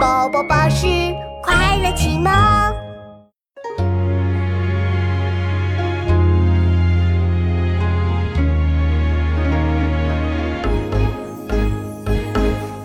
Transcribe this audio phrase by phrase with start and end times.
[0.00, 0.86] 宝宝巴士
[1.42, 2.32] 快乐启蒙。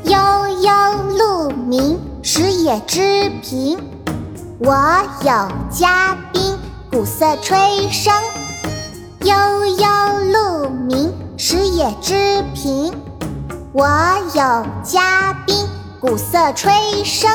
[0.04, 0.18] 悠
[0.60, 0.72] 悠
[1.18, 3.00] 鹿鸣，食野之
[3.42, 3.80] 苹。
[4.60, 4.76] 我
[5.22, 6.58] 有嘉宾，
[6.92, 7.58] 鼓瑟吹
[7.90, 8.12] 笙。
[9.22, 9.88] 悠悠
[10.34, 12.94] 鹿鸣，食野之苹。
[13.72, 13.88] 我
[14.34, 15.56] 有嘉宾，
[16.00, 16.72] 鼓瑟吹
[17.04, 17.28] 笙。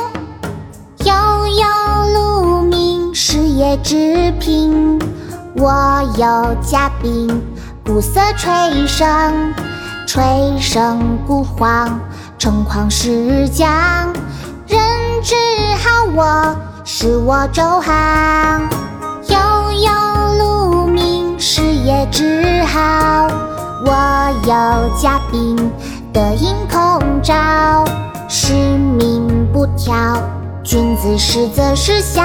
[1.05, 1.15] 悠
[1.47, 1.67] 悠
[2.15, 5.01] 鹿鸣，食野之苹。
[5.57, 7.43] 我有嘉宾，
[7.85, 8.51] 鼓瑟吹
[8.87, 9.33] 笙。
[10.07, 10.23] 吹
[10.59, 11.99] 笙鼓簧，
[12.39, 14.13] 城狂是将。
[14.67, 14.79] 人
[15.23, 15.35] 之
[15.83, 18.69] 好我，使我周行。
[19.29, 19.91] 悠悠
[20.39, 23.29] 鹿鸣，食野之好。
[23.87, 25.57] 我有嘉宾。
[26.13, 27.85] 得应空照，
[28.33, 30.23] 是民不挑，
[30.63, 32.23] 君子实则失效。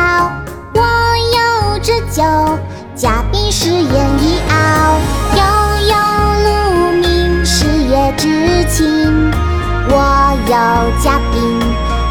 [0.76, 0.82] 我
[1.34, 2.22] 有这酒，
[2.94, 5.00] 嘉宾食言一傲。
[5.34, 5.42] 悠
[5.90, 5.96] 悠
[6.44, 8.86] 鹿鸣，食野之情。
[9.90, 10.54] 我有
[11.04, 11.60] 嘉宾，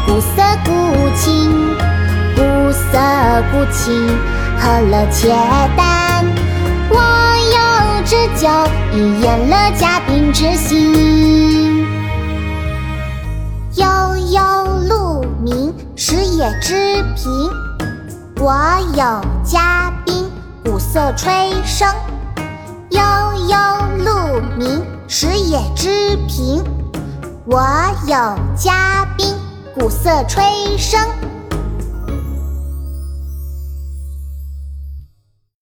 [0.05, 0.69] 鼓瑟鼓
[1.15, 1.49] 琴，
[2.35, 2.41] 鼓
[2.73, 2.99] 瑟
[3.49, 4.09] 鼓琴，
[4.59, 5.29] 和乐且
[5.77, 6.25] 淡。
[6.89, 6.99] 我
[7.55, 8.49] 有这酒，
[8.91, 11.44] 以言了嘉宾之心。
[16.45, 17.49] 野之平，
[18.37, 18.53] 我
[18.93, 20.29] 有嘉宾，
[20.63, 21.31] 鼓瑟吹
[21.65, 21.91] 笙。
[22.91, 23.01] 悠
[23.47, 23.57] 悠
[24.05, 25.89] 鹿鸣，食野之
[26.27, 26.63] 苹。
[27.45, 27.65] 我
[28.05, 28.15] 有
[28.55, 29.33] 嘉宾，
[29.73, 30.43] 鼓瑟吹
[30.77, 31.07] 笙。